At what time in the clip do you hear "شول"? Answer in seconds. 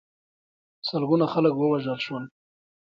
2.05-2.23